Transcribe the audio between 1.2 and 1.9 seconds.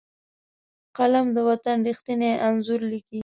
د وطن